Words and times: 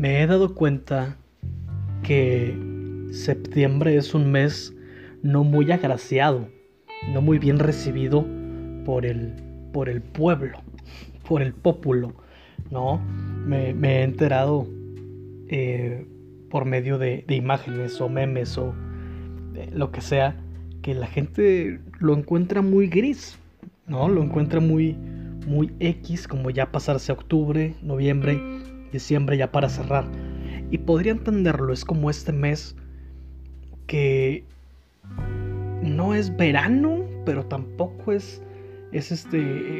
Me 0.00 0.22
he 0.22 0.26
dado 0.26 0.54
cuenta 0.54 1.18
que 2.02 2.56
septiembre 3.12 3.96
es 3.96 4.14
un 4.14 4.32
mes 4.32 4.74
no 5.22 5.44
muy 5.44 5.70
agraciado, 5.72 6.48
no 7.12 7.20
muy 7.20 7.38
bien 7.38 7.58
recibido 7.58 8.24
por 8.86 9.04
el, 9.04 9.34
por 9.74 9.90
el 9.90 10.00
pueblo, 10.00 10.62
por 11.28 11.42
el 11.42 11.52
pópulo, 11.52 12.14
¿no? 12.70 12.98
Me, 13.44 13.72
he 13.72 14.02
enterado 14.02 14.66
eh, 15.48 16.06
por 16.48 16.64
medio 16.64 16.96
de, 16.96 17.22
imágenes 17.28 18.00
o 18.00 18.08
memes 18.08 18.56
o 18.56 18.72
eh, 19.54 19.68
lo 19.70 19.92
que 19.92 20.00
sea, 20.00 20.34
que 20.80 20.94
la 20.94 21.08
gente 21.08 21.78
lo 21.98 22.16
encuentra 22.16 22.62
muy 22.62 22.86
gris, 22.86 23.38
¿no? 23.86 24.08
Lo 24.08 24.22
encuentra 24.22 24.60
muy, 24.60 24.94
muy 25.46 25.74
X, 25.78 26.26
como 26.26 26.48
ya 26.48 26.72
pasarse 26.72 27.12
octubre, 27.12 27.74
noviembre, 27.82 28.40
diciembre 28.92 29.36
ya 29.36 29.50
para 29.50 29.68
cerrar. 29.68 30.04
Y 30.70 30.78
podría 30.78 31.12
entenderlo, 31.12 31.72
es 31.72 31.84
como 31.84 32.10
este 32.10 32.32
mes 32.32 32.76
que 33.86 34.44
no 35.82 36.14
es 36.14 36.36
verano, 36.36 37.00
pero 37.24 37.44
tampoco 37.46 38.12
es, 38.12 38.42
es 38.92 39.10
este 39.10 39.38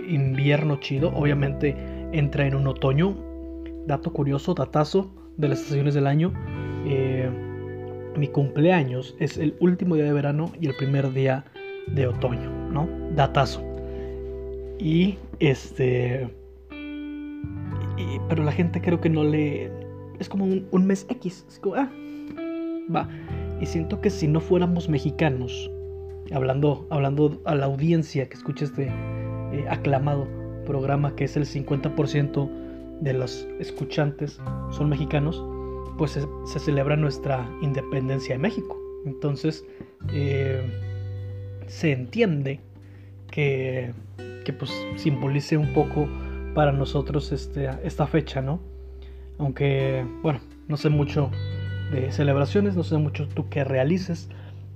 invierno 0.09 0.81
chido. 0.81 1.13
Obviamente 1.15 1.77
entra 2.13 2.47
en 2.47 2.55
un 2.55 2.67
otoño. 2.67 3.17
Dato 3.87 4.13
curioso, 4.13 4.55
datazo 4.55 5.11
de 5.37 5.49
las 5.49 5.61
estaciones 5.61 5.95
del 5.95 6.07
año. 6.07 6.33
Eh, 6.87 7.31
mi 8.17 8.29
cumpleaños 8.29 9.15
es 9.21 9.39
el 9.39 9.55
último 9.61 9.95
día 9.95 10.05
de 10.05 10.13
verano 10.13 10.53
y 10.61 10.67
el 10.67 10.77
primer 10.77 11.13
día 11.13 11.45
de 11.87 12.07
otoño, 12.07 12.51
¿no? 12.71 12.89
Datazo. 13.15 13.63
Y 14.79 15.19
este. 15.39 16.29
Pero 18.29 18.45
la 18.45 18.53
gente 18.53 18.81
creo 18.81 19.01
que 19.01 19.09
no 19.09 19.25
le. 19.25 19.71
Es 20.19 20.29
como 20.29 20.45
un, 20.45 20.87
mes 20.87 21.07
X. 21.09 21.47
Es 21.49 21.59
como, 21.59 21.77
ah, 21.77 21.91
va. 22.95 23.09
Y 23.61 23.67
siento 23.67 24.01
que 24.01 24.11
si 24.11 24.27
no 24.29 24.41
fuéramos 24.41 24.89
mexicanos, 24.89 25.71
hablando, 26.33 26.87
hablando 26.91 27.41
a 27.45 27.55
la 27.55 27.67
audiencia 27.67 28.29
que 28.29 28.35
escucha 28.37 28.65
este 28.65 28.85
eh, 29.53 29.65
aclamado 29.69 30.29
programa, 30.67 31.15
que 31.17 31.25
es 31.25 31.37
el 31.37 31.45
50% 31.47 32.49
de 33.01 33.13
los 33.15 33.49
escuchantes 33.59 34.39
son 34.71 34.89
mexicanos, 34.89 35.43
pues 35.99 36.13
se, 36.45 36.59
celebra 36.59 36.97
nuestra 36.97 37.49
independencia 37.63 38.35
de 38.35 38.39
México. 38.39 38.79
Entonces, 39.05 39.65
eh, 40.13 40.63
se 41.67 41.93
entiende 41.93 42.61
que, 43.31 43.93
que, 44.45 44.53
pues 44.53 44.71
simbolice 44.97 45.57
un 45.57 45.73
poco 45.73 46.09
para 46.55 46.73
nosotros 46.73 47.33
este, 47.33 47.71
esta 47.85 48.07
fecha, 48.07 48.41
¿no? 48.41 48.61
Aunque, 49.39 50.05
bueno, 50.23 50.41
no 50.69 50.77
sé 50.77 50.91
mucho 50.91 51.31
de 51.93 52.13
celebraciones, 52.13 52.77
no 52.77 52.85
sé 52.85 52.97
mucho 52.99 53.29
tú 53.29 53.49
que 53.49 53.65
realices 53.65 54.29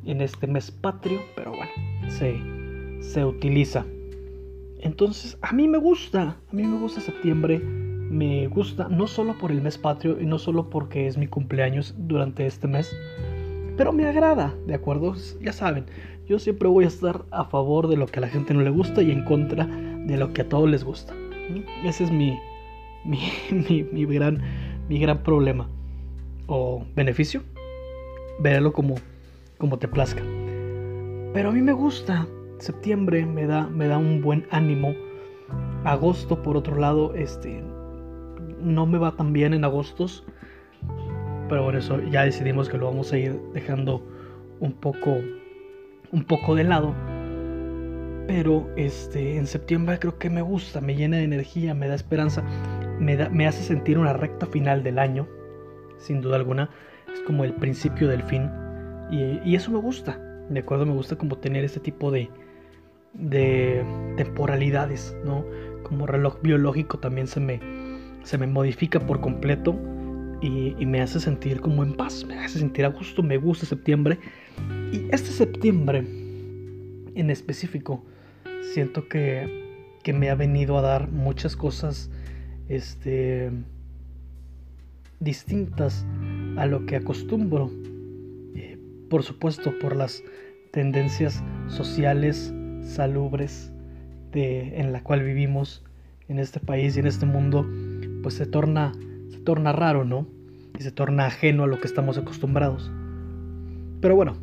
en 0.04 0.20
este 0.20 0.46
mes 0.46 0.70
patrio, 0.70 1.20
pero 1.36 1.50
bueno, 1.50 1.70
se, 2.08 2.40
se 3.00 3.24
utiliza. 3.24 3.84
Entonces, 4.80 5.38
a 5.40 5.52
mí 5.52 5.68
me 5.68 5.78
gusta, 5.78 6.36
a 6.50 6.54
mí 6.54 6.62
me 6.62 6.78
gusta 6.78 7.00
septiembre, 7.00 7.58
me 7.58 8.46
gusta 8.48 8.88
no 8.88 9.06
solo 9.06 9.36
por 9.38 9.50
el 9.50 9.62
mes 9.62 9.78
patrio 9.78 10.20
y 10.20 10.26
no 10.26 10.38
solo 10.38 10.68
porque 10.68 11.06
es 11.06 11.16
mi 11.16 11.26
cumpleaños 11.26 11.94
durante 11.96 12.46
este 12.46 12.68
mes, 12.68 12.94
pero 13.76 13.92
me 13.92 14.06
agrada, 14.06 14.54
¿de 14.66 14.74
acuerdo? 14.74 15.14
Ya 15.40 15.52
saben, 15.52 15.86
yo 16.26 16.38
siempre 16.38 16.68
voy 16.68 16.84
a 16.84 16.88
estar 16.88 17.24
a 17.30 17.44
favor 17.46 17.88
de 17.88 17.96
lo 17.96 18.06
que 18.06 18.18
a 18.18 18.22
la 18.22 18.28
gente 18.28 18.54
no 18.54 18.60
le 18.60 18.70
gusta 18.70 19.02
y 19.02 19.10
en 19.10 19.24
contra 19.24 19.66
de 19.66 20.16
lo 20.16 20.32
que 20.32 20.42
a 20.42 20.48
todos 20.48 20.68
les 20.68 20.84
gusta. 20.84 21.14
Ese 21.84 22.04
es 22.04 22.10
mi, 22.12 22.38
mi, 23.04 24.06
gran, 24.06 24.40
mi 24.88 24.98
gran 24.98 25.22
problema 25.22 25.68
o 26.46 26.84
beneficio. 26.94 27.42
Verlo 28.40 28.72
como, 28.72 28.96
como 29.58 29.78
te 29.78 29.88
plazca. 29.88 30.22
Pero 31.32 31.50
a 31.50 31.52
mí 31.52 31.62
me 31.62 31.72
gusta. 31.72 32.26
Septiembre 32.58 33.26
me 33.26 33.46
da, 33.46 33.66
me 33.66 33.88
da 33.88 33.98
un 33.98 34.22
buen 34.22 34.46
ánimo. 34.50 34.94
Agosto, 35.84 36.42
por 36.42 36.56
otro 36.56 36.76
lado, 36.76 37.14
este, 37.14 37.62
no 38.60 38.86
me 38.86 38.98
va 38.98 39.16
tan 39.16 39.32
bien 39.32 39.52
en 39.54 39.64
agostos. 39.64 40.24
Pero 41.48 41.64
por 41.64 41.76
eso 41.76 42.00
ya 42.10 42.24
decidimos 42.24 42.68
que 42.68 42.78
lo 42.78 42.86
vamos 42.86 43.12
a 43.12 43.18
ir 43.18 43.38
dejando 43.52 44.02
un 44.60 44.72
poco, 44.72 45.18
un 46.10 46.24
poco 46.24 46.54
de 46.54 46.64
lado. 46.64 46.94
Pero 48.26 48.70
este, 48.76 49.36
en 49.36 49.46
septiembre 49.46 49.98
creo 49.98 50.18
que 50.18 50.30
me 50.30 50.42
gusta, 50.42 50.80
me 50.80 50.94
llena 50.96 51.18
de 51.18 51.24
energía, 51.24 51.74
me 51.74 51.88
da 51.88 51.94
esperanza, 51.94 52.42
me, 52.98 53.16
da, 53.16 53.28
me 53.28 53.46
hace 53.46 53.62
sentir 53.62 53.98
una 53.98 54.14
recta 54.14 54.46
final 54.46 54.82
del 54.82 54.98
año, 54.98 55.28
sin 55.98 56.20
duda 56.20 56.36
alguna. 56.36 56.70
Es 57.12 57.20
como 57.20 57.44
el 57.44 57.54
principio 57.54 58.08
del 58.08 58.22
fin. 58.22 58.50
Y, 59.10 59.40
y 59.44 59.54
eso 59.54 59.70
me 59.70 59.78
gusta. 59.78 60.18
De 60.48 60.60
acuerdo, 60.60 60.86
me 60.86 60.94
gusta 60.94 61.16
como 61.16 61.36
tener 61.38 61.64
este 61.64 61.80
tipo 61.80 62.10
de, 62.10 62.30
de 63.14 63.84
temporalidades, 64.16 65.16
¿no? 65.24 65.44
Como 65.82 66.06
reloj 66.06 66.40
biológico 66.42 66.98
también 66.98 67.26
se 67.26 67.40
me, 67.40 67.60
se 68.22 68.38
me 68.38 68.46
modifica 68.46 69.00
por 69.00 69.20
completo 69.20 69.78
y, 70.40 70.84
me 70.84 71.00
hace 71.00 71.20
sentir 71.20 71.60
como 71.60 71.82
en 71.82 71.94
paz, 71.94 72.24
me 72.26 72.38
hace 72.38 72.58
sentir 72.58 72.84
a 72.84 72.88
gusto, 72.88 73.22
me 73.22 73.38
gusta 73.38 73.64
septiembre. 73.64 74.18
Y 74.92 75.06
este 75.10 75.30
septiembre 75.30 76.00
en 77.14 77.30
específico, 77.30 78.04
siento 78.72 79.08
que, 79.08 79.92
que 80.02 80.12
me 80.12 80.30
ha 80.30 80.34
venido 80.34 80.78
a 80.78 80.82
dar 80.82 81.10
muchas 81.10 81.56
cosas 81.56 82.10
este, 82.68 83.50
distintas 85.20 86.06
a 86.56 86.66
lo 86.66 86.86
que 86.86 86.96
acostumbro. 86.96 87.70
Eh, 88.54 88.78
por 89.10 89.22
supuesto, 89.22 89.78
por 89.78 89.96
las 89.96 90.22
tendencias 90.70 91.42
sociales 91.68 92.52
salubres 92.82 93.72
de, 94.32 94.80
en 94.80 94.92
la 94.92 95.02
cual 95.02 95.22
vivimos 95.22 95.84
en 96.28 96.38
este 96.38 96.60
país 96.60 96.96
y 96.96 97.00
en 97.00 97.06
este 97.06 97.26
mundo 97.26 97.66
pues 98.22 98.34
se 98.34 98.46
torna, 98.46 98.92
se 99.30 99.38
torna 99.38 99.72
raro, 99.72 100.04
¿no? 100.04 100.26
Y 100.78 100.82
se 100.82 100.90
torna 100.90 101.26
ajeno 101.26 101.64
a 101.64 101.66
lo 101.66 101.78
que 101.78 101.86
estamos 101.86 102.18
acostumbrados. 102.18 102.90
Pero 104.00 104.16
bueno, 104.16 104.36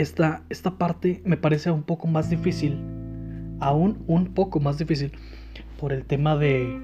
esta, 0.00 0.42
esta 0.48 0.72
parte 0.78 1.22
me 1.24 1.36
parece 1.36 1.70
un 1.70 1.82
poco 1.82 2.06
más 2.06 2.30
difícil, 2.30 2.78
aún 3.60 4.02
un 4.06 4.34
poco 4.34 4.60
más 4.60 4.78
difícil, 4.78 5.12
por 5.78 5.92
el 5.92 6.04
tema 6.04 6.36
de 6.36 6.80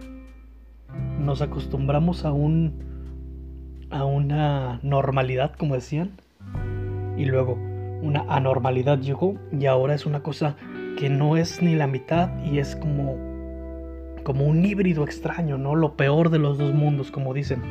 nos 1.19 1.43
acostumbramos 1.43 2.25
a 2.25 2.33
un 2.33 2.85
a 3.91 4.05
una 4.05 4.81
normalidad, 4.83 5.55
como 5.55 5.75
decían, 5.75 6.11
y 7.17 7.25
luego 7.25 7.59
una 8.03 8.25
anormalidad 8.29 8.99
llegó 9.01 9.37
y 9.53 9.67
ahora 9.67 9.95
es 9.95 10.07
una 10.07 10.23
cosa 10.23 10.57
que 10.99 11.09
no 11.09 11.37
es 11.37 11.63
ni 11.63 11.75
la 11.75 11.87
mitad 11.87 12.31
y 12.45 12.59
es 12.59 12.77
como 12.77 13.17
como 14.27 14.45
un 14.45 14.65
híbrido 14.65 15.05
extraño, 15.05 15.57
¿no? 15.57 15.77
Lo 15.77 15.97
peor 15.97 16.31
de 16.31 16.41
los 16.41 16.59
dos 16.59 16.75
mundos, 16.75 17.13
como 17.13 17.33
dicen. 17.33 17.63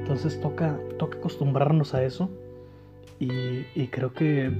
Entonces 0.00 0.40
toca, 0.40 0.76
toca 0.98 1.18
acostumbrarnos 1.18 1.94
a 1.94 2.02
eso. 2.02 2.28
Y, 3.20 3.86
creo 3.88 4.12
que, 4.12 4.50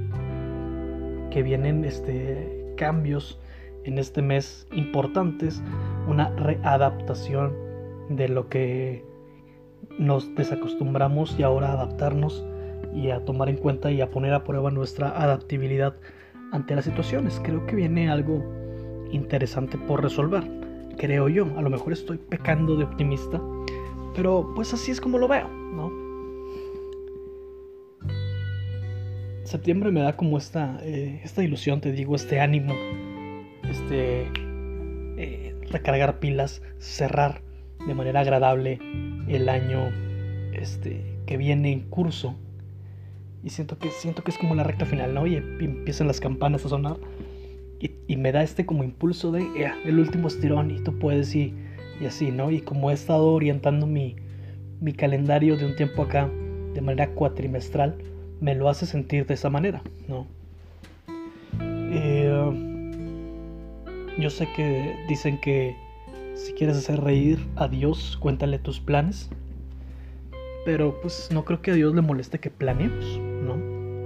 que 1.30 1.42
vienen 1.42 1.84
este, 1.84 2.74
cambios 2.76 3.40
en 3.84 3.98
este 3.98 4.22
mes 4.22 4.68
importantes. 4.72 5.62
Una 6.06 6.30
readaptación 6.36 7.54
de 8.10 8.28
lo 8.28 8.48
que 8.48 9.04
nos 9.98 10.34
desacostumbramos 10.34 11.36
y 11.38 11.42
ahora 11.42 11.72
adaptarnos 11.72 12.44
y 12.94 13.10
a 13.10 13.24
tomar 13.24 13.48
en 13.48 13.56
cuenta 13.56 13.90
y 13.90 14.00
a 14.00 14.10
poner 14.10 14.34
a 14.34 14.44
prueba 14.44 14.70
nuestra 14.70 15.08
adaptabilidad 15.08 15.96
ante 16.52 16.74
las 16.74 16.84
situaciones. 16.84 17.40
Creo 17.42 17.66
que 17.66 17.76
viene 17.76 18.10
algo 18.10 18.44
interesante 19.10 19.78
por 19.78 20.02
resolver 20.02 20.60
creo 21.00 21.28
yo. 21.28 21.46
A 21.56 21.62
lo 21.62 21.70
mejor 21.70 21.92
estoy 21.92 22.18
pecando 22.18 22.76
de 22.76 22.84
optimista, 22.84 23.40
pero 24.14 24.52
pues 24.54 24.74
así 24.74 24.90
es 24.90 25.00
como 25.00 25.18
lo 25.18 25.26
veo, 25.28 25.48
¿no? 25.48 25.90
Septiembre 29.50 29.90
me 29.90 30.00
da 30.00 30.16
como 30.16 30.38
esta, 30.38 30.78
eh, 30.84 31.20
esta 31.24 31.42
ilusión, 31.42 31.80
te 31.80 31.90
digo, 31.90 32.14
este 32.14 32.38
ánimo, 32.38 32.72
este 33.68 34.28
eh, 35.16 35.56
recargar 35.68 36.20
pilas, 36.20 36.62
cerrar 36.78 37.42
de 37.84 37.92
manera 37.92 38.20
agradable 38.20 38.78
el 39.26 39.48
año 39.48 39.88
este, 40.52 41.02
que 41.26 41.36
viene 41.36 41.72
en 41.72 41.80
curso. 41.80 42.36
Y 43.42 43.50
siento 43.50 43.76
que, 43.76 43.90
siento 43.90 44.22
que 44.22 44.30
es 44.30 44.38
como 44.38 44.54
la 44.54 44.62
recta 44.62 44.86
final, 44.86 45.14
¿no? 45.14 45.26
Y 45.26 45.34
empiezan 45.34 46.06
las 46.06 46.20
campanas 46.20 46.64
a 46.64 46.68
sonar 46.68 46.98
y, 47.80 48.16
me 48.16 48.30
da 48.30 48.44
este 48.44 48.64
como 48.64 48.84
impulso 48.84 49.32
de 49.32 49.44
el 49.84 49.98
último 49.98 50.28
estirón 50.28 50.70
y 50.70 50.78
tú 50.78 50.96
puedes 51.00 51.34
y, 51.34 51.56
y 52.00 52.06
así, 52.06 52.30
¿no? 52.30 52.52
Y 52.52 52.60
como 52.60 52.92
he 52.92 52.94
estado 52.94 53.26
orientando 53.32 53.88
mi, 53.88 54.14
mi 54.80 54.92
calendario 54.92 55.56
de 55.56 55.66
un 55.66 55.74
tiempo 55.74 56.02
acá 56.02 56.30
de 56.72 56.80
manera 56.82 57.10
cuatrimestral, 57.14 57.96
me 58.40 58.54
lo 58.54 58.68
hace 58.68 58.86
sentir 58.86 59.26
de 59.26 59.34
esa 59.34 59.50
manera, 59.50 59.82
¿no? 60.08 60.26
Eh, 61.60 62.70
yo 64.18 64.30
sé 64.30 64.48
que 64.54 64.96
dicen 65.08 65.40
que 65.40 65.76
si 66.34 66.52
quieres 66.54 66.76
hacer 66.76 67.00
reír 67.00 67.38
a 67.56 67.68
Dios, 67.68 68.18
cuéntale 68.20 68.58
tus 68.58 68.80
planes. 68.80 69.30
pero 70.64 71.00
pues 71.00 71.30
no 71.32 71.44
creo 71.44 71.62
que 71.62 71.70
a 71.70 71.74
Dios 71.74 71.94
le 71.94 72.02
moleste 72.02 72.38
que 72.38 72.50
planeemos, 72.50 73.18
¿no? 73.18 73.54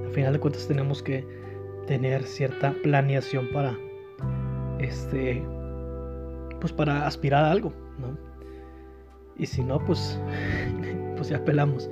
Al 0.07 0.13
final 0.13 0.33
de 0.33 0.39
cuentas 0.39 0.69
tenemos 0.69 1.03
que 1.03 1.27
tener 1.87 2.23
cierta 2.23 2.73
planeación 2.83 3.49
para, 3.53 3.77
este, 4.79 5.43
pues 6.61 6.73
para 6.73 7.07
aspirar 7.07 7.45
a 7.45 7.51
algo, 7.51 7.73
¿no? 7.99 8.17
Y 9.37 9.47
si 9.47 9.63
no, 9.63 9.85
pues, 9.85 10.19
pues 11.17 11.29
ya 11.29 11.45
pelamos. 11.45 11.91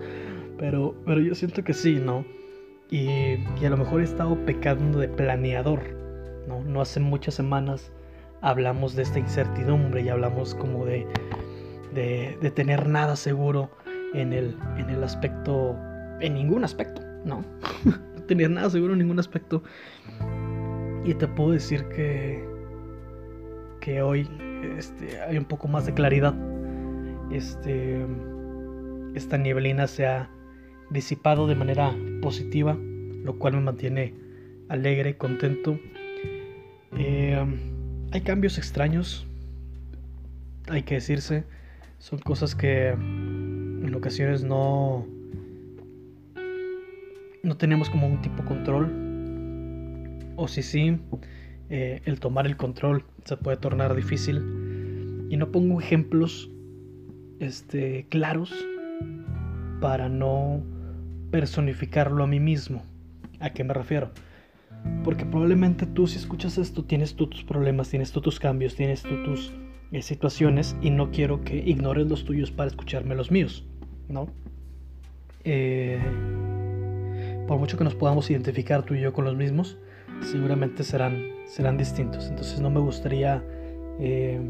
Pero, 0.63 0.95
pero 1.05 1.21
yo 1.21 1.35
siento 1.35 1.65
que 1.65 1.75
sí, 1.75 1.97
¿no? 1.97 2.25
Y, 2.89 3.35
y 3.61 3.65
a 3.67 3.71
lo 3.71 3.77
mejor 3.77 4.01
he 4.01 4.05
estado 4.05 4.37
pecando 4.47 5.01
de 5.01 5.09
planeador, 5.09 5.81
¿no? 6.47 6.63
No 6.63 6.81
hace 6.81 7.01
muchas 7.01 7.35
semanas 7.35 7.91
hablamos 8.43 8.95
de 8.95 9.03
esta 9.03 9.19
incertidumbre 9.19 10.03
y 10.03 10.09
hablamos 10.09 10.55
como 10.55 10.85
de, 10.85 11.05
de, 11.95 12.51
tener 12.53 12.89
nada 12.89 13.17
seguro 13.17 13.73
en 14.15 14.33
el, 14.33 14.57
en 14.77 14.89
el 14.89 15.03
aspecto, 15.03 15.77
en 16.21 16.35
ningún 16.35 16.63
aspecto, 16.63 17.03
¿no? 17.25 17.45
no 17.85 18.23
tener 18.29 18.49
nada 18.49 18.71
seguro 18.71 18.93
en 18.93 19.01
ningún 19.01 19.19
aspecto. 19.19 19.65
Y 21.05 21.15
te 21.15 21.27
puedo 21.27 21.51
decir 21.51 21.89
que, 21.89 22.41
que 23.81 24.01
hoy 24.01 24.29
este, 24.79 25.21
hay 25.23 25.39
un 25.39 25.45
poco 25.45 25.67
más 25.67 25.87
de 25.87 25.95
claridad. 25.95 26.37
Este, 27.33 28.07
esta 29.17 29.37
nieblina 29.37 29.89
se 29.89 30.07
ha 30.07 30.31
disipado 30.93 31.47
de 31.47 31.55
manera 31.55 31.95
positiva, 32.21 32.77
lo 33.25 33.39
cual 33.39 33.55
me 33.55 33.61
mantiene 33.61 34.15
alegre, 34.69 35.17
contento. 35.17 35.79
Eh, 36.97 37.45
hay 38.13 38.21
cambios 38.21 38.59
extraños, 38.59 39.27
hay 40.69 40.83
que 40.83 40.95
decirse, 40.95 41.45
son 41.99 42.19
cosas 42.19 42.55
que 42.55 42.91
en 42.91 43.95
ocasiones 43.95 44.45
no 44.45 45.07
no 47.43 47.57
tenemos 47.57 47.91
como 47.91 48.07
un 48.07 48.21
tipo 48.23 48.45
control. 48.45 48.91
O 50.37 50.49
si 50.49 50.63
sí 50.63 50.99
eh, 51.71 52.01
el 52.05 52.21
tomar 52.21 52.47
el 52.47 52.57
control 52.57 53.05
se 53.25 53.37
puede 53.37 53.57
tornar 53.57 53.95
difícil. 53.95 55.27
Y 55.31 55.37
no 55.37 55.51
pongo 55.51 55.81
ejemplos 55.81 56.51
este 57.41 58.07
claros 58.09 58.53
para 59.81 60.09
no 60.09 60.63
personificarlo 61.33 62.23
a 62.23 62.29
mí 62.29 62.39
mismo 62.39 62.85
a 63.41 63.51
qué 63.51 63.65
me 63.65 63.75
refiero 63.75 64.13
porque 65.05 65.25
probablemente 65.25 65.87
tú 65.87 66.07
si 66.07 66.19
escuchas 66.19 66.59
esto 66.59 66.85
tienes 66.85 67.15
tú 67.15 67.27
tus 67.27 67.45
problemas, 67.45 67.89
tienes 67.89 68.13
tú 68.13 68.21
tus 68.21 68.39
cambios, 68.39 68.75
tienes 68.75 69.03
tú 69.03 69.23
tus 69.25 69.53
eh, 69.91 70.03
situaciones 70.03 70.77
y 70.81 70.91
no 70.91 71.11
quiero 71.11 71.43
que 71.43 71.57
ignores 71.57 72.07
los 72.09 72.25
tuyos 72.25 72.51
para 72.51 72.69
escucharme 72.69 73.15
los 73.15 73.31
míos, 73.31 73.65
¿no? 74.09 74.29
Eh, 75.45 76.01
por 77.47 77.59
mucho 77.59 77.77
que 77.77 77.85
nos 77.85 77.95
podamos 77.95 78.31
identificar 78.31 78.85
tú 78.85 78.95
y 78.95 79.01
yo 79.01 79.13
con 79.13 79.25
los 79.25 79.35
mismos, 79.35 79.77
seguramente 80.21 80.85
serán, 80.85 81.21
serán 81.47 81.77
distintos. 81.77 82.29
Entonces 82.29 82.61
no 82.61 82.71
me 82.71 82.81
gustaría 82.81 83.43
eh, 83.99 84.41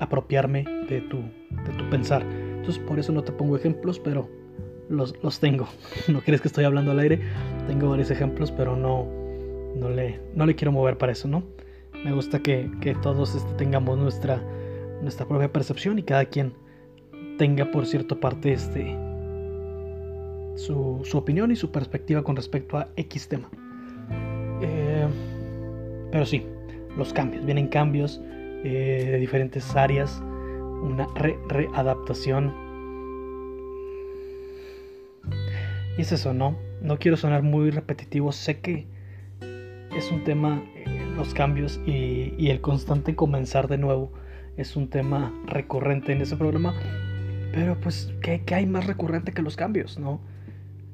apropiarme 0.00 0.64
de 0.88 1.02
tu, 1.02 1.18
de 1.18 1.72
tu 1.78 1.88
pensar. 1.88 2.22
Entonces 2.22 2.82
por 2.82 2.98
eso 2.98 3.12
no 3.12 3.22
te 3.22 3.32
pongo 3.32 3.56
ejemplos, 3.56 4.00
pero 4.00 4.28
los, 4.92 5.14
los 5.22 5.40
tengo. 5.40 5.68
no 6.08 6.20
crees 6.20 6.40
que 6.40 6.48
estoy 6.48 6.64
hablando 6.64 6.92
al 6.92 7.00
aire. 7.00 7.20
Tengo 7.66 7.90
varios 7.90 8.10
ejemplos, 8.10 8.50
pero 8.50 8.76
no, 8.76 9.06
no 9.76 9.90
le, 9.90 10.20
no 10.34 10.46
le 10.46 10.54
quiero 10.54 10.72
mover 10.72 10.98
para 10.98 11.12
eso, 11.12 11.28
¿no? 11.28 11.42
Me 12.04 12.12
gusta 12.12 12.40
que, 12.40 12.96
todos 13.02 13.34
este, 13.34 13.52
tengamos 13.54 13.96
nuestra, 13.96 14.42
nuestra 15.02 15.26
propia 15.26 15.52
percepción 15.52 15.98
y 15.98 16.02
cada 16.02 16.24
quien 16.24 16.52
tenga 17.38 17.70
por 17.70 17.86
cierta 17.86 18.16
parte 18.16 18.52
este, 18.52 18.96
su, 20.56 21.02
opinión 21.14 21.52
y 21.52 21.56
su 21.56 21.70
perspectiva 21.70 22.22
con 22.22 22.34
respecto 22.34 22.76
a 22.76 22.88
X 22.96 23.28
tema. 23.28 23.48
Eh, 24.62 25.06
pero 26.10 26.26
sí, 26.26 26.44
los 26.96 27.12
cambios, 27.12 27.44
vienen 27.44 27.68
cambios 27.68 28.20
eh, 28.64 29.08
de 29.12 29.18
diferentes 29.18 29.76
áreas, 29.76 30.20
una 30.82 31.06
readaptación. 31.48 32.52
Y 35.96 36.02
es 36.02 36.12
eso, 36.12 36.32
¿no? 36.32 36.56
No 36.80 36.98
quiero 36.98 37.16
sonar 37.16 37.42
muy 37.42 37.70
repetitivo, 37.70 38.32
sé 38.32 38.60
que 38.60 38.86
es 39.96 40.10
un 40.10 40.24
tema, 40.24 40.62
eh, 40.74 41.12
los 41.16 41.34
cambios 41.34 41.80
y, 41.86 42.48
el 42.48 42.60
constante 42.60 43.14
comenzar 43.14 43.68
de 43.68 43.78
nuevo 43.78 44.12
es 44.56 44.76
un 44.76 44.88
tema 44.88 45.32
recurrente 45.46 46.12
en 46.12 46.22
ese 46.22 46.36
programa. 46.36 46.74
Pero 47.52 47.78
pues, 47.78 48.12
¿qué, 48.22 48.42
hay 48.54 48.66
más 48.66 48.86
recurrente 48.86 49.32
que 49.32 49.42
los 49.42 49.56
cambios, 49.56 49.98
no? 49.98 50.20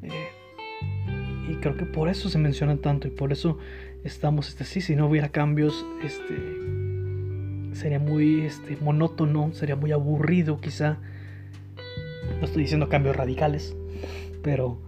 Eh, 0.03 0.29
y 1.49 1.55
creo 1.57 1.77
que 1.77 1.85
por 1.85 2.09
eso 2.09 2.29
se 2.29 2.39
mencionan 2.39 2.79
tanto 2.79 3.07
y 3.07 3.11
por 3.11 3.33
eso 3.33 3.59
estamos, 4.05 4.49
este, 4.49 4.65
sí, 4.65 4.81
si 4.81 4.97
no 4.97 5.07
hubiera 5.07 5.29
cambios, 5.29 5.87
este, 6.03 6.35
sería 7.73 8.01
muy, 8.01 8.41
este, 8.41 8.77
monótono, 8.81 9.53
sería 9.53 9.77
muy 9.77 9.93
aburrido 9.93 10.61
quizá. 10.61 10.99
No 12.41 12.45
estoy 12.45 12.63
diciendo 12.63 12.89
cambios 12.89 13.17
radicales, 13.17 13.77
pero, 14.43 14.79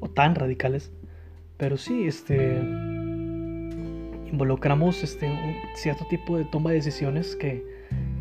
o 0.00 0.08
tan 0.08 0.34
radicales, 0.34 0.92
pero 1.56 1.76
sí, 1.76 2.06
este, 2.06 2.58
involucramos 4.30 5.02
este, 5.02 5.26
un 5.26 5.56
cierto 5.74 6.06
tipo 6.08 6.36
de 6.36 6.44
toma 6.44 6.70
de 6.70 6.76
decisiones 6.76 7.34
que, 7.36 7.64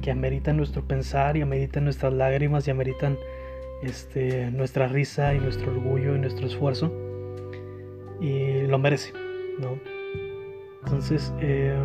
que 0.01 0.11
ameritan 0.11 0.57
nuestro 0.57 0.87
pensar 0.87 1.37
y 1.37 1.41
ameritan 1.41 1.83
nuestras 1.83 2.13
lágrimas 2.13 2.67
y 2.67 2.71
ameritan 2.71 3.17
este, 3.83 4.49
nuestra 4.51 4.87
risa 4.87 5.33
y 5.33 5.39
nuestro 5.39 5.71
orgullo 5.71 6.15
y 6.15 6.19
nuestro 6.19 6.47
esfuerzo. 6.47 6.91
Y 8.19 8.61
lo 8.63 8.79
merece, 8.79 9.13
¿no? 9.59 9.77
Entonces, 10.83 11.33
eh, 11.41 11.77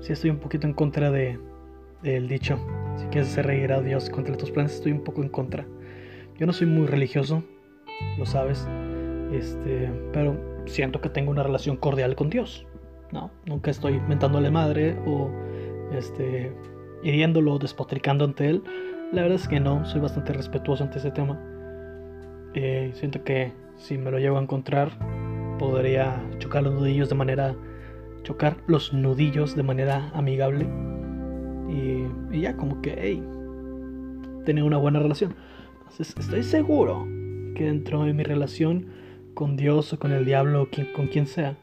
sí 0.00 0.12
estoy 0.12 0.30
un 0.30 0.38
poquito 0.38 0.66
en 0.66 0.72
contra 0.72 1.10
de, 1.10 1.38
del 2.02 2.26
dicho, 2.26 2.58
si 2.96 3.06
quieres 3.06 3.30
hacer 3.30 3.46
reír 3.46 3.72
a 3.72 3.80
Dios 3.80 4.10
contra 4.10 4.36
tus 4.36 4.50
planes, 4.50 4.74
estoy 4.74 4.92
un 4.92 5.04
poco 5.04 5.22
en 5.22 5.28
contra. 5.28 5.66
Yo 6.38 6.46
no 6.46 6.52
soy 6.52 6.66
muy 6.66 6.86
religioso, 6.86 7.44
lo 8.18 8.26
sabes, 8.26 8.66
este, 9.32 9.90
pero 10.12 10.36
siento 10.66 11.00
que 11.00 11.08
tengo 11.08 11.30
una 11.30 11.42
relación 11.42 11.76
cordial 11.76 12.14
con 12.14 12.30
Dios. 12.30 12.66
No, 13.10 13.30
nunca 13.46 13.70
estoy 13.70 14.00
mentándole 14.00 14.50
madre 14.50 14.98
o 15.06 15.30
este, 15.92 16.52
hiriéndolo 17.02 17.58
despotricando 17.58 18.24
ante 18.24 18.48
él. 18.48 18.62
La 19.12 19.22
verdad 19.22 19.38
es 19.38 19.48
que 19.48 19.60
no, 19.60 19.84
soy 19.84 20.00
bastante 20.00 20.32
respetuoso 20.32 20.84
ante 20.84 20.98
ese 20.98 21.10
tema. 21.10 21.38
Eh, 22.54 22.90
siento 22.94 23.22
que 23.24 23.52
si 23.76 23.98
me 23.98 24.10
lo 24.10 24.18
llevo 24.18 24.38
a 24.38 24.42
encontrar, 24.42 24.90
podría 25.58 26.22
chocar 26.38 26.62
los 26.62 26.74
nudillos 26.74 27.08
de 27.08 27.14
manera. 27.14 27.54
chocar 28.22 28.56
los 28.66 28.92
nudillos 28.92 29.56
de 29.56 29.62
manera 29.62 30.10
amigable. 30.14 30.66
Y, 31.68 32.06
y 32.36 32.40
ya, 32.40 32.56
como 32.56 32.80
que, 32.80 32.94
hey, 32.98 33.22
tener 34.44 34.64
una 34.64 34.78
buena 34.78 35.00
relación. 35.00 35.34
Entonces, 35.80 36.14
estoy 36.18 36.42
seguro 36.42 37.06
que 37.54 37.64
dentro 37.64 38.04
de 38.04 38.12
mi 38.12 38.22
relación 38.22 38.86
con 39.34 39.56
Dios 39.56 39.92
o 39.92 39.98
con 39.98 40.12
el 40.12 40.24
diablo 40.24 40.62
o 40.62 40.68
con 40.94 41.06
quien 41.08 41.26
sea, 41.26 41.56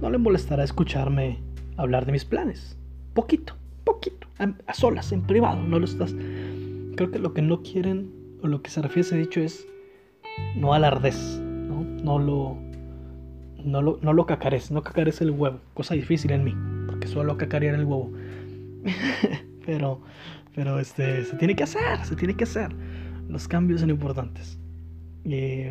no 0.00 0.10
le 0.10 0.18
molestará 0.18 0.64
escucharme 0.64 1.38
hablar 1.76 2.06
de 2.06 2.12
mis 2.12 2.24
planes. 2.24 2.78
Poquito, 3.14 3.54
poquito, 3.84 4.26
a, 4.38 4.74
solas, 4.74 5.12
en 5.12 5.22
privado, 5.22 5.62
no 5.62 5.78
lo 5.78 5.84
estás. 5.84 6.14
Creo 6.96 7.10
que 7.10 7.18
lo 7.18 7.32
que 7.34 7.42
no 7.42 7.62
quieren 7.62 8.10
o 8.42 8.48
lo 8.48 8.62
que 8.62 8.70
se 8.70 8.82
refiere 8.82 9.06
a 9.06 9.08
ese 9.08 9.18
dicho 9.18 9.40
es 9.40 9.66
no 10.56 10.74
alardes, 10.74 11.40
¿no? 11.40 11.84
No 12.02 12.18
lo, 12.18 12.58
no 13.64 13.82
lo, 13.82 13.98
no 14.02 14.12
lo 14.12 14.26
cacares, 14.26 14.70
no 14.70 14.82
cacares 14.82 15.20
el 15.20 15.30
huevo, 15.30 15.60
cosa 15.74 15.94
difícil 15.94 16.32
en 16.32 16.44
mí, 16.44 16.54
porque 16.86 17.06
suelo 17.06 17.36
cacarear 17.36 17.74
el 17.74 17.84
huevo. 17.84 18.12
pero, 19.66 20.00
pero 20.54 20.78
este, 20.78 21.24
se 21.24 21.36
tiene 21.36 21.56
que 21.56 21.62
hacer, 21.62 22.04
se 22.04 22.16
tiene 22.16 22.34
que 22.34 22.44
hacer. 22.44 22.74
Los 23.28 23.48
cambios 23.48 23.80
son 23.80 23.90
importantes. 23.90 24.58
Y 25.24 25.70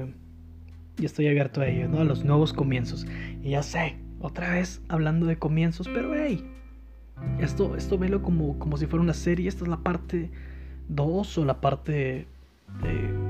y 0.97 1.05
estoy 1.05 1.27
abierto 1.27 1.61
a 1.61 1.67
ello, 1.67 1.87
¿no? 1.87 1.99
A 1.99 2.03
los 2.03 2.23
nuevos 2.23 2.53
comienzos. 2.53 3.05
Y 3.41 3.51
ya 3.51 3.63
sé, 3.63 3.97
otra 4.19 4.51
vez 4.51 4.81
hablando 4.89 5.25
de 5.25 5.37
comienzos, 5.37 5.89
pero 5.93 6.13
hey, 6.15 6.45
esto, 7.39 7.75
esto 7.75 7.97
velo 7.97 8.21
como, 8.21 8.59
como 8.59 8.77
si 8.77 8.85
fuera 8.85 9.01
una 9.01 9.13
serie. 9.13 9.47
Esta 9.47 9.63
es 9.63 9.69
la 9.69 9.77
parte 9.77 10.29
2 10.89 11.37
o 11.37 11.45
la 11.45 11.61
parte 11.61 12.27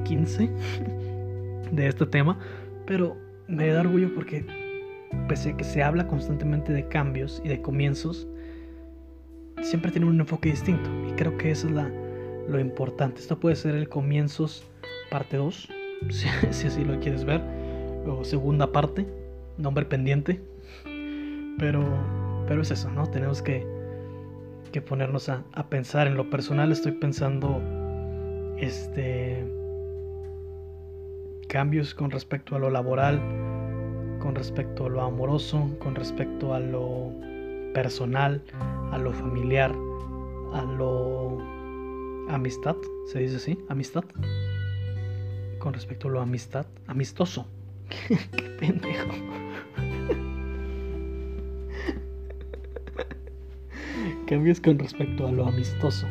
15 0.04 0.50
de 1.72 1.88
este 1.88 2.06
tema. 2.06 2.38
Pero 2.86 3.18
me 3.48 3.68
da 3.68 3.82
orgullo 3.82 4.14
porque 4.14 4.46
pese 5.28 5.52
a 5.52 5.58
que 5.58 5.64
se 5.64 5.82
habla 5.82 6.08
constantemente 6.08 6.74
de 6.74 6.88
cambios 6.88 7.42
y 7.46 7.48
de 7.48 7.62
comienzos, 7.62 8.28
siempre 9.62 9.92
tiene 9.92 10.08
un 10.08 10.20
enfoque 10.20 10.50
distinto. 10.50 10.90
Y 11.08 11.14
creo 11.14 11.38
que 11.38 11.52
eso 11.52 11.68
es 11.68 11.74
la, 11.74 11.90
lo 12.50 12.60
importante. 12.60 13.22
Esto 13.22 13.40
puede 13.40 13.56
ser 13.56 13.76
el 13.76 13.88
comienzos 13.88 14.70
parte 15.10 15.38
2 15.38 15.70
si, 16.52 16.68
así 16.68 16.84
lo 16.84 17.00
quieres 17.00 17.26
ver, 17.26 17.42
o 18.08 18.24
segunda 18.24 18.72
parte, 18.72 19.06
nombre 19.58 19.86
pendiente. 19.86 20.42
Pero, 21.60 21.84
pero 22.48 22.62
es 22.62 22.72
eso, 22.72 22.90
¿no? 22.90 23.08
Tenemos 23.08 23.42
que, 23.42 23.66
que 24.72 24.82
ponernos 24.82 25.30
a, 25.30 25.44
a, 25.54 25.68
pensar. 25.68 26.08
En 26.08 26.16
lo 26.16 26.30
personal 26.30 26.72
estoy 26.72 26.94
pensando 26.94 27.62
este 28.58 29.46
cambios 31.48 31.94
con 31.94 32.10
respecto 32.10 32.56
a 32.56 32.60
lo 32.60 32.72
laboral, 32.72 33.20
con 34.20 34.34
respecto 34.34 34.88
a 34.88 34.90
lo 34.90 35.02
amoroso, 35.02 35.70
con 35.80 35.94
respecto 35.94 36.54
a 36.54 36.60
lo 36.60 37.12
personal, 37.74 38.42
a 38.92 38.98
lo 38.98 39.14
familiar, 39.14 39.72
a 40.54 40.64
lo 40.64 41.40
amistad, 42.30 42.76
se 43.06 43.20
dice 43.20 43.36
así, 43.36 43.60
amistad. 43.70 44.04
Con 45.64 45.74
respecto 45.74 46.10
a 46.10 46.12
lo 46.12 46.20
amistad, 46.20 46.66
amistoso. 46.88 47.48
Qué 48.10 48.44
pendejo. 48.60 49.14
Cambios 54.28 54.60
con 54.60 54.78
respecto 54.78 55.26
a 55.26 55.32
lo 55.32 55.48
amistoso. 55.48 56.06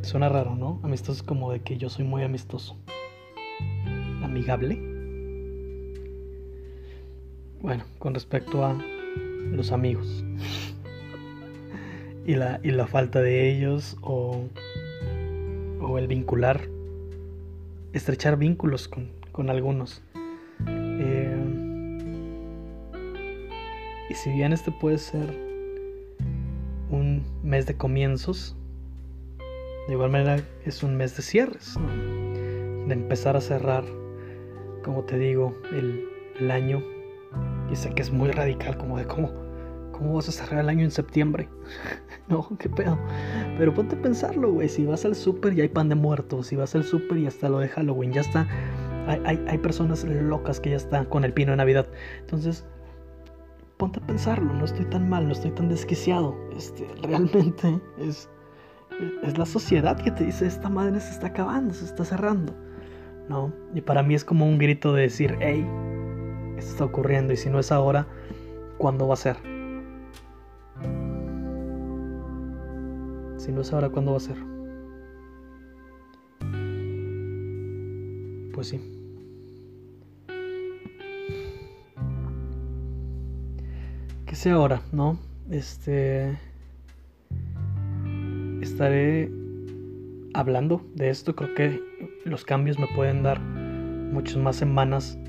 Suena 0.00 0.30
raro, 0.30 0.56
¿no? 0.56 0.80
Amistoso 0.82 1.20
es 1.20 1.22
como 1.22 1.52
de 1.52 1.60
que 1.60 1.76
yo 1.76 1.90
soy 1.90 2.06
muy 2.06 2.22
amistoso. 2.22 2.78
Amigable. 4.22 4.76
Bueno, 7.60 7.84
con 7.98 8.14
respecto 8.14 8.64
a 8.64 8.82
los 9.50 9.70
amigos. 9.70 10.24
y, 12.26 12.36
la, 12.36 12.58
y 12.62 12.70
la 12.70 12.86
falta 12.86 13.20
de 13.20 13.54
ellos 13.54 13.98
o, 14.00 14.44
o 15.82 15.98
el 15.98 16.06
vincular. 16.06 16.74
Estrechar 17.96 18.36
vínculos 18.36 18.88
con, 18.88 19.10
con 19.32 19.48
algunos. 19.48 20.02
Eh, 20.66 21.34
y 24.10 24.14
si 24.14 24.30
bien 24.32 24.52
este 24.52 24.70
puede 24.70 24.98
ser 24.98 25.34
un 26.90 27.24
mes 27.42 27.64
de 27.64 27.74
comienzos, 27.74 28.54
de 29.86 29.94
igual 29.94 30.10
manera 30.10 30.42
es 30.66 30.82
un 30.82 30.94
mes 30.98 31.16
de 31.16 31.22
cierres, 31.22 31.74
de 32.86 32.92
empezar 32.92 33.34
a 33.34 33.40
cerrar, 33.40 33.84
como 34.84 35.04
te 35.04 35.18
digo, 35.18 35.56
el, 35.72 36.50
año. 36.50 36.82
Y 37.72 37.76
sé 37.76 37.94
que 37.94 38.02
es 38.02 38.12
muy 38.12 38.30
radical, 38.30 38.76
como 38.76 38.98
de 38.98 39.06
cómo, 39.06 39.32
cómo 39.96 40.14
vas 40.14 40.28
a 40.28 40.32
cerrar 40.32 40.60
el 40.60 40.68
año 40.68 40.84
en 40.84 40.90
septiembre. 40.90 41.48
no, 42.28 42.48
qué 42.58 42.68
pedo. 42.68 42.98
Pero 43.58 43.74
ponte 43.74 43.96
a 43.96 44.02
pensarlo, 44.02 44.52
güey. 44.52 44.68
Si 44.68 44.84
vas 44.84 45.04
al 45.04 45.14
súper 45.14 45.54
y 45.54 45.62
hay 45.62 45.68
pan 45.68 45.88
de 45.88 45.94
muertos, 45.94 46.48
si 46.48 46.56
vas 46.56 46.74
al 46.74 46.84
súper 46.84 47.18
y 47.18 47.26
hasta 47.26 47.48
lo 47.48 47.58
de 47.58 47.68
Halloween, 47.68 48.12
ya 48.12 48.20
está. 48.20 48.46
Hay, 49.06 49.40
hay, 49.46 49.58
personas 49.58 50.02
locas 50.04 50.58
que 50.58 50.70
ya 50.70 50.76
están 50.76 51.04
con 51.04 51.24
el 51.24 51.32
pino 51.32 51.52
de 51.52 51.58
Navidad. 51.58 51.86
Entonces, 52.20 52.66
ponte 53.76 54.00
a 54.00 54.06
pensarlo. 54.06 54.52
No 54.52 54.64
estoy 54.64 54.84
tan 54.86 55.08
mal, 55.08 55.26
no 55.26 55.32
estoy 55.32 55.52
tan 55.52 55.68
desquiciado. 55.68 56.36
Este, 56.56 56.86
realmente 57.02 57.80
es 57.98 58.28
es 59.22 59.36
la 59.36 59.46
sociedad 59.46 59.96
que 60.00 60.10
te 60.10 60.24
dice, 60.24 60.46
esta 60.46 60.68
madre 60.68 61.00
se 61.00 61.10
está 61.10 61.28
acabando, 61.28 61.74
se 61.74 61.84
está 61.84 62.04
cerrando. 62.04 62.54
¿No? 63.28 63.52
Y 63.74 63.80
para 63.80 64.02
mí 64.02 64.14
es 64.14 64.24
como 64.24 64.46
un 64.46 64.56
grito 64.56 64.92
de 64.92 65.02
decir, 65.02 65.36
hey, 65.40 65.66
esto 66.56 66.70
está 66.70 66.84
ocurriendo 66.84 67.32
y 67.32 67.36
si 67.36 67.50
no 67.50 67.58
es 67.58 67.72
ahora, 67.72 68.06
¿cuándo 68.78 69.08
va 69.08 69.14
a 69.14 69.16
ser? 69.16 69.55
Si 73.46 73.52
no 73.52 73.60
es 73.60 73.72
ahora, 73.72 73.90
¿cuándo 73.90 74.10
va 74.10 74.16
a 74.16 74.20
ser? 74.20 74.36
Pues 78.52 78.66
sí. 78.66 78.80
Que 84.26 84.34
sea 84.34 84.54
ahora, 84.54 84.82
¿no? 84.90 85.20
Este 85.48 86.36
estaré 88.62 89.30
hablando 90.34 90.84
de 90.96 91.10
esto. 91.10 91.36
Creo 91.36 91.54
que 91.54 91.80
los 92.24 92.44
cambios 92.44 92.80
me 92.80 92.88
pueden 92.96 93.22
dar 93.22 93.38
muchas 93.38 94.38
más 94.38 94.56
semanas 94.56 95.20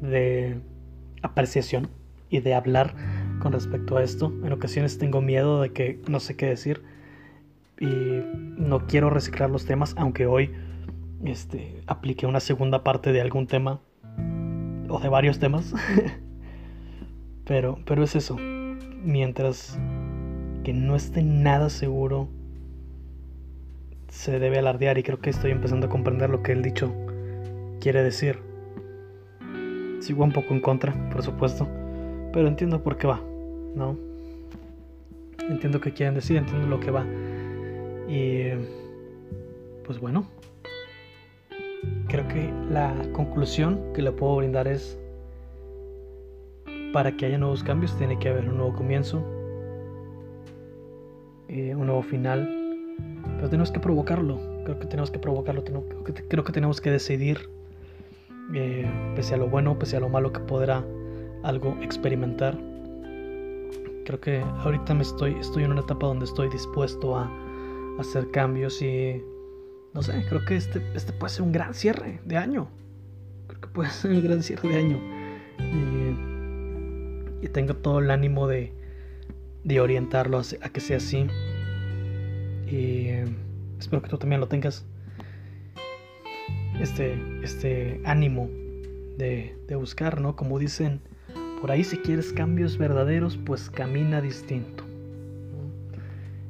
de 0.00 0.60
apreciación 1.22 1.88
y 2.30 2.38
de 2.38 2.54
hablar 2.54 2.94
con 3.40 3.50
respecto 3.50 3.96
a 3.96 4.04
esto. 4.04 4.32
En 4.44 4.52
ocasiones 4.52 4.96
tengo 4.96 5.20
miedo 5.20 5.60
de 5.60 5.72
que 5.72 6.00
no 6.06 6.20
sé 6.20 6.36
qué 6.36 6.46
decir 6.46 6.94
y 7.80 8.22
no 8.56 8.86
quiero 8.86 9.10
reciclar 9.10 9.50
los 9.50 9.66
temas, 9.66 9.94
aunque 9.98 10.26
hoy 10.26 10.52
este, 11.24 11.82
apliqué 11.86 12.26
una 12.26 12.40
segunda 12.40 12.84
parte 12.84 13.12
de 13.12 13.20
algún 13.20 13.46
tema 13.46 13.80
o 14.88 15.00
de 15.00 15.08
varios 15.08 15.38
temas. 15.38 15.74
pero, 17.44 17.78
pero 17.84 18.02
es 18.04 18.16
eso. 18.16 18.36
Mientras 18.36 19.78
que 20.62 20.72
no 20.72 20.96
esté 20.96 21.22
nada 21.22 21.68
seguro 21.68 22.28
se 24.08 24.38
debe 24.38 24.58
alardear 24.58 24.96
y 24.96 25.02
creo 25.02 25.18
que 25.18 25.30
estoy 25.30 25.50
empezando 25.50 25.86
a 25.86 25.90
comprender 25.90 26.30
lo 26.30 26.42
que 26.42 26.52
el 26.52 26.62
dicho 26.62 26.94
quiere 27.80 28.02
decir. 28.02 28.38
Sigo 30.00 30.22
un 30.22 30.32
poco 30.32 30.54
en 30.54 30.60
contra, 30.60 30.92
por 31.10 31.22
supuesto, 31.22 31.66
pero 32.32 32.46
entiendo 32.46 32.82
por 32.82 32.96
qué 32.96 33.06
va, 33.06 33.20
¿no? 33.74 33.98
Entiendo 35.48 35.80
qué 35.80 35.92
quieren 35.92 36.14
decir, 36.14 36.36
entiendo 36.36 36.66
lo 36.68 36.78
que 36.78 36.90
va. 36.90 37.04
Y 38.08 38.50
pues 39.84 39.98
bueno, 40.00 40.26
creo 42.08 42.26
que 42.28 42.52
la 42.70 42.94
conclusión 43.12 43.80
que 43.94 44.02
le 44.02 44.12
puedo 44.12 44.36
brindar 44.36 44.68
es, 44.68 44.98
para 46.92 47.16
que 47.16 47.26
haya 47.26 47.38
nuevos 47.38 47.64
cambios 47.64 47.96
tiene 47.98 48.18
que 48.18 48.28
haber 48.28 48.48
un 48.48 48.58
nuevo 48.58 48.74
comienzo, 48.74 49.22
eh, 51.48 51.74
un 51.74 51.86
nuevo 51.86 52.02
final 52.02 52.64
pero 53.36 53.48
tenemos 53.48 53.70
que 53.70 53.80
provocarlo. 53.80 54.38
Creo 54.64 54.78
que 54.78 54.86
tenemos 54.86 55.10
que 55.10 55.18
provocarlo. 55.18 55.64
Creo 55.64 56.44
que, 56.44 56.52
tenemos 56.52 56.80
que 56.80 56.90
decidir, 56.90 57.48
eh, 58.54 58.90
pese 59.16 59.34
a 59.34 59.36
lo 59.36 59.48
bueno, 59.48 59.78
pese 59.78 59.96
a 59.96 60.00
lo 60.00 60.08
malo 60.08 60.32
que 60.32 60.40
podrá 60.40 60.84
algo 61.42 61.76
experimentar. 61.82 62.56
Creo 64.04 64.20
que 64.20 64.40
ahorita 64.40 64.94
me 64.94 65.02
estoy, 65.02 65.34
estoy 65.34 65.64
en 65.64 65.72
una 65.72 65.80
etapa 65.80 66.06
donde 66.06 66.26
estoy 66.26 66.48
dispuesto 66.50 67.16
a, 67.16 67.30
hacer 67.98 68.30
cambios 68.30 68.82
y 68.82 69.22
no 69.92 70.02
sé, 70.02 70.24
creo 70.28 70.44
que 70.44 70.56
este, 70.56 70.82
este 70.94 71.12
puede 71.12 71.32
ser 71.32 71.42
un 71.42 71.52
gran 71.52 71.74
cierre 71.74 72.20
de 72.24 72.36
año. 72.36 72.68
Creo 73.46 73.60
que 73.60 73.68
puede 73.68 73.90
ser 73.90 74.10
un 74.12 74.22
gran 74.22 74.42
cierre 74.42 74.68
de 74.68 74.76
año. 74.76 75.00
Y, 75.58 76.34
tengo 77.52 77.76
todo 77.76 78.00
el 78.00 78.10
ánimo 78.10 78.48
de, 78.48 78.72
de 79.62 79.80
orientarlo 79.80 80.38
a 80.38 80.68
que 80.70 80.80
sea 80.80 80.96
así. 80.96 81.28
Y 82.66 83.10
espero 83.78 84.02
que 84.02 84.08
tú 84.08 84.18
también 84.18 84.40
lo 84.40 84.48
tengas. 84.48 84.84
Este, 86.80 87.16
este 87.44 88.00
ánimo 88.04 88.48
de, 89.16 89.54
buscar, 89.76 90.20
¿no? 90.20 90.36
Como 90.36 90.58
dicen 90.58 91.00
por 91.60 91.70
ahí, 91.70 91.84
si 91.84 91.96
quieres 91.98 92.32
cambios 92.32 92.76
verdaderos, 92.76 93.36
pues 93.36 93.70
camina 93.70 94.20
distinto. 94.20 94.84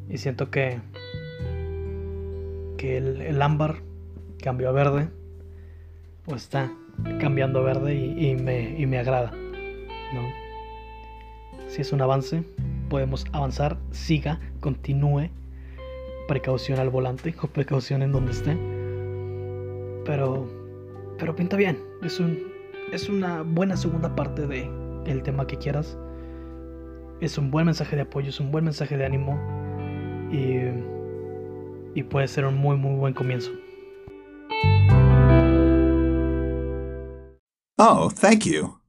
Y 0.09 0.19
siento 0.19 0.51
que, 0.51 0.81
el, 2.88 3.41
ámbar 3.43 3.76
cambió 4.43 4.69
a 4.69 4.73
verde, 4.73 5.09
o 6.26 6.35
está 6.35 6.73
cambiando 7.21 7.61
a 7.61 7.62
verde 7.62 7.95
y, 7.95 8.35
me, 8.37 8.79
y 8.79 8.87
me 8.87 8.99
agrada. 8.99 9.33
¿no? 10.12 10.23
Si 11.69 11.83
es 11.83 11.93
un 11.93 12.00
avance, 12.00 12.45
podemos 12.88 13.26
avanzar, 13.33 13.79
siga, 13.91 14.41
continúe 14.61 15.31
precaución 16.26 16.79
al 16.79 16.91
volante 16.91 17.35
o 17.43 17.47
precaución 17.49 18.03
en 18.03 18.12
donde 18.12 18.33
esté. 18.33 18.57
Pero, 20.05 20.49
pero 21.19 21.35
pinta 21.35 21.57
bien. 21.57 21.79
Es, 22.03 22.21
un, 22.21 22.38
es 22.93 23.09
una 23.09 23.43
buena 23.43 23.76
segunda 23.76 24.14
parte 24.14 24.47
de 24.47 24.71
el 25.07 25.23
tema 25.23 25.47
que 25.47 25.57
quieras. 25.57 25.99
Es 27.21 27.38
un 27.38 27.50
buen 27.50 27.67
mensaje 27.67 27.97
de 27.97 28.03
apoyo, 28.03 28.29
es 28.29 28.41
un 28.41 28.50
buen 28.50 28.64
mensaje 28.64 28.97
de 28.97 29.05
ánimo 29.05 29.38
y, 30.31 30.94
y 31.95 32.03
puede 32.03 32.29
ser 32.29 32.45
un 32.45 32.57
muy, 32.57 32.77
muy 32.77 32.97
buen 32.97 33.15
comienzo. 33.15 33.51
Oh, 37.79 38.11
thank 38.11 38.47
you. 38.47 38.84